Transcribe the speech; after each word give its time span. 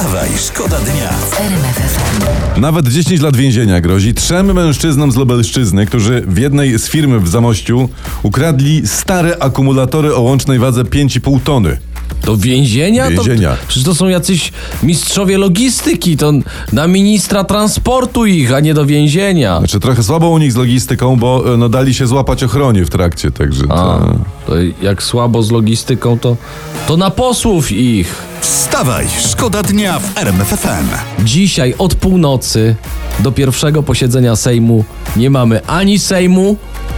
Wstawaj, 0.00 0.28
szkoda 0.38 0.78
dnia. 0.78 1.10
Nawet 2.56 2.88
10 2.88 3.20
lat 3.20 3.36
więzienia 3.36 3.80
grozi 3.80 4.14
trzem 4.14 4.54
mężczyznom 4.54 5.12
z 5.12 5.16
Lubelszczyzny, 5.16 5.86
którzy 5.86 6.22
w 6.26 6.38
jednej 6.38 6.78
z 6.78 6.88
firm 6.88 7.20
w 7.20 7.28
Zamościu 7.28 7.88
ukradli 8.22 8.82
stare 8.88 9.36
akumulatory 9.40 10.14
o 10.14 10.20
łącznej 10.20 10.58
wadze 10.58 10.84
5,5 10.84 11.40
tony. 11.40 11.78
Do 12.24 12.36
więzienia? 12.36 13.10
Więzienia. 13.10 13.50
To, 13.50 13.56
przecież 13.68 13.84
to 13.84 13.94
są 13.94 14.08
jacyś 14.08 14.52
mistrzowie 14.82 15.38
logistyki, 15.38 16.16
to 16.16 16.32
na 16.72 16.86
ministra 16.86 17.44
transportu 17.44 18.26
ich, 18.26 18.52
a 18.52 18.60
nie 18.60 18.74
do 18.74 18.86
więzienia. 18.86 19.58
Znaczy 19.58 19.80
trochę 19.80 20.02
słabo 20.02 20.28
u 20.28 20.38
nich 20.38 20.52
z 20.52 20.56
logistyką, 20.56 21.16
bo 21.16 21.54
e, 21.54 21.56
no, 21.56 21.68
dali 21.68 21.94
się 21.94 22.06
złapać 22.06 22.42
ochronie 22.42 22.84
w 22.84 22.90
trakcie, 22.90 23.30
także 23.30 23.64
A, 23.68 23.74
to... 23.74 24.18
to 24.46 24.52
jak 24.82 25.02
słabo 25.02 25.42
z 25.42 25.50
logistyką, 25.50 26.18
to, 26.18 26.36
to 26.88 26.96
na 26.96 27.10
posłów 27.10 27.72
ich. 27.72 28.29
Wstawaj, 28.40 29.06
szkoda 29.30 29.62
dnia 29.62 29.98
w 29.98 30.18
RMF 30.18 30.48
FM. 30.48 31.24
Dzisiaj 31.24 31.74
od 31.78 31.94
północy 31.94 32.76
do 33.18 33.32
pierwszego 33.32 33.82
posiedzenia 33.82 34.36
Sejmu 34.36 34.84
nie 35.16 35.30
mamy 35.30 35.66
ani 35.66 35.98
Sejmu, 35.98 36.56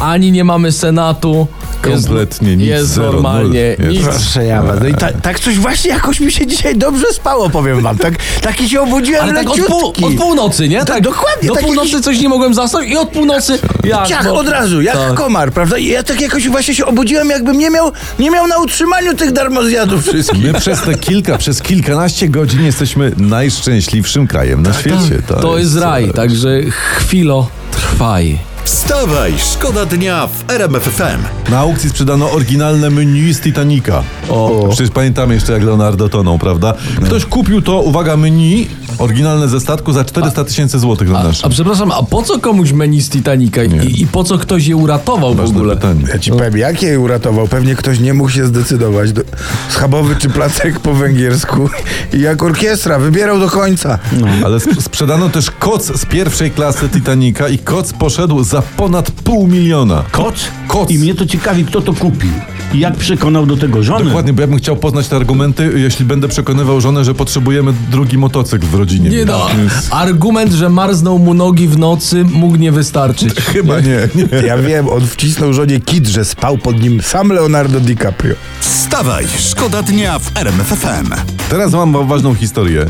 ani 0.00 0.32
nie 0.32 0.44
mamy 0.44 0.72
Senatu. 0.72 1.46
Jest- 1.86 2.06
Kompletnie 2.06 2.56
nic, 2.56 2.66
Jest 2.66 2.88
zero, 2.88 3.12
normalnie 3.12 3.76
nul. 3.78 3.92
Jest. 3.92 3.98
nic. 4.06 4.08
Proszę 4.08 4.44
ja 4.46 4.62
was. 4.62 4.80
No 4.80 4.86
i 4.88 4.94
ta, 4.94 5.12
tak 5.12 5.40
coś 5.40 5.58
właśnie 5.58 5.90
jakoś 5.90 6.20
mi 6.20 6.32
się 6.32 6.46
dzisiaj 6.46 6.76
dobrze 6.76 7.06
spało, 7.12 7.50
powiem 7.50 7.80
wam. 7.82 7.98
Tak, 7.98 8.14
taki 8.42 8.68
się 8.68 8.80
obudziłem 8.80 9.22
Ale 9.22 9.34
tak 9.34 9.50
od, 9.50 9.60
pół, 9.66 9.88
od 10.02 10.14
północy, 10.14 10.68
nie? 10.68 10.84
Tak, 10.84 11.02
dokładnie, 11.02 11.48
Do 11.48 11.54
tak 11.54 11.64
północy 11.64 11.88
jakiś- 11.88 12.04
coś 12.04 12.20
nie 12.20 12.28
mogłem 12.28 12.54
zasnąć 12.54 12.90
i 12.90 12.96
od 12.96 13.08
północy 13.08 13.58
jak? 13.84 14.06
Ciach, 14.06 14.24
no. 14.24 14.34
od 14.34 14.48
razu, 14.48 14.82
jak 14.82 14.96
Tak. 14.96 15.14
komar, 15.14 15.52
prawda? 15.52 15.78
I 15.78 15.86
ja 15.86 16.02
tak 16.02 16.20
jakoś 16.20 16.48
właśnie 16.48 16.74
się 16.74 16.86
obudziłem, 16.86 17.30
jakbym 17.30 17.58
nie 17.58 17.70
miał, 17.70 17.92
nie 18.18 18.30
miał 18.30 18.46
na 18.46 18.58
utrzymaniu 18.58 19.14
tych 19.14 19.32
darmozjadów 19.32 20.02
wszystkich. 20.08 20.42
My 20.44 20.54
przez 20.60 20.80
te 20.82 20.94
kilka, 20.94 21.38
przez 21.38 21.62
kilkanaście 21.62 22.28
godzin 22.28 22.64
jesteśmy 22.64 23.12
najszczęśliwszym 23.16 24.26
krajem 24.26 24.62
na 24.62 24.72
świecie. 24.72 25.22
To 25.42 25.58
jest 25.58 25.76
raj, 25.76 26.10
także 26.12 26.48
chwilo 26.96 27.48
trwaj. 27.70 28.38
Wstawaj, 28.64 29.34
szkoda 29.38 29.86
dnia 29.86 30.26
w 30.26 30.50
RMF 30.50 30.82
FM. 30.82 31.50
Na 31.50 31.58
aukcji 31.58 31.90
sprzedano 31.90 32.30
oryginalne 32.30 32.90
menu 32.90 33.34
z 33.34 33.40
Titanica. 33.40 34.02
O. 34.28 34.68
Przecież 34.68 34.90
pamiętamy 34.90 35.34
jeszcze 35.34 35.52
jak 35.52 35.62
Leonardo 35.62 36.08
tonął, 36.08 36.38
prawda? 36.38 36.74
Ktoś 37.04 37.24
kupił 37.26 37.62
to, 37.62 37.80
uwaga, 37.80 38.16
menu 38.16 38.68
oryginalne 38.98 39.48
ze 39.48 39.60
statku 39.60 39.92
za 39.92 40.04
400 40.04 40.44
tysięcy 40.44 40.78
złotych 40.78 41.08
na 41.08 41.18
A, 41.18 41.22
nasze. 41.24 41.46
a 41.46 41.48
przepraszam, 41.48 41.92
a 41.92 42.02
po 42.02 42.22
co 42.22 42.38
komuś 42.38 42.72
menu 42.72 43.00
z 43.02 43.08
Titanica 43.10 43.64
i, 43.64 44.02
i 44.02 44.06
po 44.06 44.24
co 44.24 44.38
ktoś 44.38 44.66
je 44.66 44.76
uratował 44.76 45.34
w 45.34 45.36
Ważne 45.36 45.56
ogóle? 45.56 45.76
pytanie. 45.76 46.00
Ja 46.08 46.18
ci 46.18 46.30
powiem, 46.30 46.56
jak 46.56 46.82
je 46.82 47.00
uratował? 47.00 47.48
Pewnie 47.48 47.74
ktoś 47.74 48.00
nie 48.00 48.14
mógł 48.14 48.30
się 48.30 48.46
zdecydować. 48.46 49.12
Do, 49.12 49.22
schabowy 49.68 50.16
czy 50.16 50.28
placek 50.30 50.80
po 50.80 50.94
węgiersku. 50.94 51.68
I 52.12 52.20
jak 52.20 52.42
orkiestra, 52.42 52.98
wybierał 52.98 53.38
do 53.40 53.48
końca. 53.50 53.98
Ale 54.44 54.56
sp- 54.64 54.80
sprzedano 54.82 55.28
też 55.28 55.50
koc 55.50 56.00
z 56.00 56.06
pierwszej 56.06 56.50
klasy 56.50 56.88
Titanica 56.88 57.48
i 57.48 57.58
koc 57.58 57.92
poszedł 57.92 58.44
za 58.44 58.62
ponad 58.62 59.10
pół 59.10 59.46
miliona. 59.46 60.02
Koc? 60.10 60.34
Koc. 60.68 60.90
I 60.90 60.98
mnie 60.98 61.14
to 61.14 61.26
ciekawi, 61.26 61.64
kto 61.64 61.80
to 61.80 61.92
kupił. 61.94 62.30
Jak 62.74 62.96
przekonał 62.96 63.46
do 63.46 63.56
tego 63.56 63.82
żonę. 63.82 64.04
Dokładnie, 64.04 64.32
bo 64.32 64.40
ja 64.40 64.46
bym 64.46 64.58
chciał 64.58 64.76
poznać 64.76 65.08
te 65.08 65.16
argumenty, 65.16 65.72
jeśli 65.76 66.04
będę 66.04 66.28
przekonywał 66.28 66.80
żonę, 66.80 67.04
że 67.04 67.14
potrzebujemy 67.14 67.72
drugi 67.90 68.18
motocykl 68.18 68.66
w 68.66 68.74
rodzinie. 68.74 69.10
Nie 69.10 69.24
no, 69.24 69.46
Więc 69.56 69.72
argument, 69.90 70.52
że 70.52 70.68
marzną 70.68 71.18
mu 71.18 71.34
nogi 71.34 71.68
w 71.68 71.78
nocy 71.78 72.24
mógł 72.24 72.56
nie 72.56 72.72
wystarczyć. 72.72 73.34
Chyba 73.52 73.80
nie, 73.80 74.08
nie. 74.14 74.46
Ja 74.46 74.58
wiem, 74.58 74.88
on 74.88 75.06
wcisnął 75.06 75.52
żonie 75.52 75.80
kit, 75.80 76.06
że 76.06 76.24
spał 76.24 76.58
pod 76.58 76.82
nim 76.82 77.02
sam 77.02 77.28
Leonardo 77.28 77.80
DiCaprio. 77.80 78.34
Wstawaj, 78.60 79.26
szkoda 79.38 79.82
dnia 79.82 80.18
w 80.18 80.36
RMF 80.36 80.66
FM. 80.66 81.14
Teraz 81.48 81.72
mam 81.72 82.06
ważną 82.08 82.34
historię. 82.34 82.86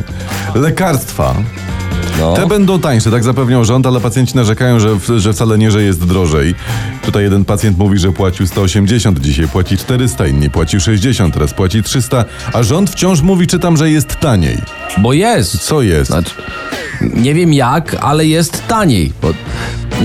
Lekarstwa. 0.54 1.34
No. 2.20 2.34
Te 2.34 2.46
będą 2.46 2.80
tańsze, 2.80 3.10
tak 3.10 3.24
zapewniał 3.24 3.64
rząd, 3.64 3.86
ale 3.86 4.00
pacjenci 4.00 4.36
narzekają, 4.36 4.80
że, 4.80 4.98
że 5.16 5.32
wcale 5.32 5.58
nie, 5.58 5.70
że 5.70 5.82
jest 5.82 6.04
drożej. 6.04 6.54
Tutaj 7.02 7.22
jeden 7.22 7.44
pacjent 7.44 7.78
mówi, 7.78 7.98
że 7.98 8.12
płacił 8.12 8.46
180, 8.46 9.20
dzisiaj 9.20 9.48
płaci 9.48 9.76
400, 9.76 10.26
inni 10.26 10.50
płaci 10.50 10.80
60, 10.80 11.34
teraz 11.34 11.54
płaci 11.54 11.82
300, 11.82 12.24
a 12.52 12.62
rząd 12.62 12.90
wciąż 12.90 13.20
mówi, 13.20 13.46
czytam, 13.46 13.76
że 13.76 13.90
jest 13.90 14.16
taniej. 14.16 14.58
Bo 14.98 15.12
jest. 15.12 15.58
Co 15.58 15.82
jest? 15.82 16.06
Znaczy, 16.06 16.30
nie 17.00 17.34
wiem 17.34 17.52
jak, 17.52 17.96
ale 18.00 18.26
jest 18.26 18.66
taniej. 18.68 19.12
Bo 19.22 19.28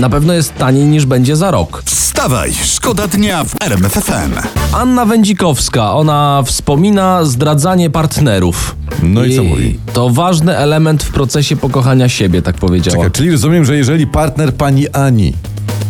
na 0.00 0.10
pewno 0.10 0.32
jest 0.32 0.54
taniej 0.54 0.84
niż 0.84 1.06
będzie 1.06 1.36
za 1.36 1.50
rok. 1.50 1.82
Wstawaj, 1.84 2.52
szkoda 2.64 3.08
dnia 3.08 3.44
w 3.44 3.54
RMF 3.62 3.92
FM. 3.92 4.48
Anna 4.72 5.04
Wędzikowska, 5.04 5.92
ona 5.92 6.42
wspomina 6.46 7.24
zdradzanie 7.24 7.90
partnerów. 7.90 8.76
No 9.02 9.24
i 9.24 9.36
co 9.36 9.44
mówi? 9.44 9.78
To 9.92 10.10
ważny 10.10 10.56
element 10.56 11.02
w 11.02 11.10
procesie 11.10 11.56
pokochania 11.56 12.08
siebie, 12.08 12.42
tak 12.42 12.56
powiedziała. 12.56 12.96
Czekaj, 12.96 13.10
czyli 13.10 13.30
rozumiem, 13.30 13.64
że 13.64 13.76
jeżeli 13.76 14.06
partner 14.06 14.54
pani 14.54 14.88
Ani 14.88 15.32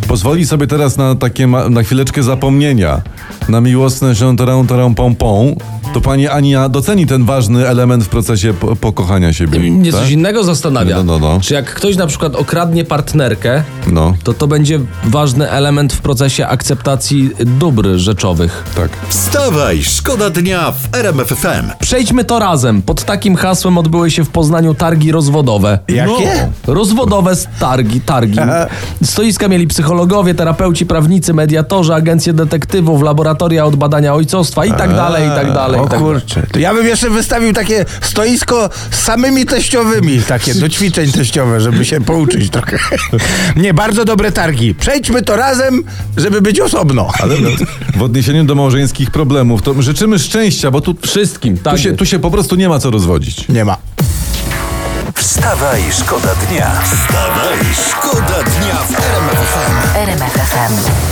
pozwoli 0.09 0.47
sobie 0.47 0.67
teraz 0.67 0.97
na 0.97 1.15
takie 1.15 1.47
na 1.47 1.83
chwileczkę 1.83 2.23
zapomnienia, 2.23 3.03
na 3.51 3.61
miłosne 3.61 4.15
szantarą 4.15 4.67
tarą 4.67 4.95
pompą, 4.95 5.57
to 5.95 6.01
pani 6.01 6.29
Ania 6.29 6.69
doceni 6.69 7.07
ten 7.07 7.25
ważny 7.25 7.69
element 7.69 8.05
w 8.05 8.09
procesie 8.09 8.55
po, 8.55 8.77
pokochania 8.77 9.33
siebie. 9.33 9.61
Mnie 9.61 9.93
tak? 9.93 10.01
coś 10.01 10.11
innego 10.11 10.45
zastanawia. 10.45 10.97
No, 10.97 11.05
no, 11.05 11.19
no. 11.19 11.39
Czy 11.43 11.55
jak 11.55 11.75
ktoś 11.75 11.97
na 11.97 12.07
przykład 12.07 12.37
okradnie 12.37 12.85
partnerkę, 12.85 13.63
No, 13.87 14.15
to 14.25 14.35
to 14.35 14.47
będzie 14.47 14.81
ważny 15.05 15.51
element 15.51 15.93
w 15.93 16.01
procesie 16.01 16.47
akceptacji 16.47 17.31
dóbr 17.59 17.89
rzeczowych. 17.97 18.65
tak. 18.77 18.91
Wstawaj, 19.09 19.83
szkoda 19.83 20.31
dnia 20.31 20.73
w 20.73 20.95
RMF 20.97 21.29
FM. 21.29 21.71
Przejdźmy 21.81 22.25
to 22.25 22.39
razem. 22.39 22.83
Pod 22.83 23.05
takim 23.05 23.37
hasłem 23.37 23.79
odbyły 23.79 24.11
się 24.11 24.25
w 24.25 24.29
Poznaniu 24.31 24.75
targi 24.75 25.13
rozwodowe. 25.13 25.79
Jakie? 25.89 26.49
Rozwodowe 26.67 27.31
s- 27.31 27.49
targi, 27.61 28.01
targi. 28.01 28.39
Stoiska 29.05 29.49
mieli 29.49 29.67
psychologowie, 29.67 30.35
terapeuci, 30.35 30.87
prawnicy, 30.87 31.35
mediatorzy, 31.35 31.95
agencje 31.95 32.33
detektywów, 32.33 33.03
laboratoria 33.03 33.40
od 33.41 33.77
badania 33.77 34.15
ojcostwa 34.15 34.65
i 34.65 34.73
tak 34.73 34.91
dalej, 34.91 35.27
i 35.27 35.31
tak 35.31 35.53
dalej. 35.53 35.81
O 35.81 35.87
i 35.87 35.89
tak 35.89 35.99
kurczę. 35.99 36.47
To 36.53 36.59
ja 36.59 36.75
bym 36.75 36.87
jeszcze 36.87 37.11
wystawił 37.11 37.53
takie 37.53 37.85
stoisko 38.01 38.71
z 38.91 38.99
samymi 38.99 39.47
teściowymi, 39.47 40.23
takie 40.23 40.55
do 40.55 40.69
ćwiczeń 40.69 41.13
teściowe, 41.13 41.61
żeby 41.61 41.85
się 41.85 42.01
pouczyć 42.01 42.51
trochę. 42.51 42.79
Nie, 43.57 43.75
bardzo 43.75 44.05
dobre 44.05 44.33
targi. 44.33 44.75
Przejdźmy 44.75 45.23
to 45.23 45.37
razem, 45.37 45.83
żeby 46.17 46.43
być 46.43 46.61
osobno. 46.61 47.09
Ale 47.23 47.35
no, 47.41 47.49
w 47.97 48.03
odniesieniu 48.03 48.45
do 48.45 48.55
małżeńskich 48.55 49.11
problemów, 49.11 49.63
to 49.63 49.83
życzymy 49.83 50.19
szczęścia, 50.19 50.71
bo 50.71 50.81
tu, 50.81 50.95
Wszystkim, 51.03 51.59
tak. 51.59 51.75
tu, 51.75 51.83
się, 51.83 51.97
tu 51.97 52.07
się 52.07 52.19
po 52.19 52.31
prostu 52.31 52.57
nie 52.57 52.69
ma 52.69 52.79
co 52.79 52.91
rozwodzić. 52.91 53.49
Nie 53.49 53.65
ma. 53.65 53.77
Wstawaj, 55.15 55.83
szkoda 55.93 56.35
dnia. 56.35 56.81
Wstawaj, 56.85 57.59
szkoda 57.89 58.43
dnia 58.43 58.75
w 58.75 58.91
RMF 58.91 59.39
FM. 59.39 59.97
RMF 59.97 60.33
FM. 60.33 61.10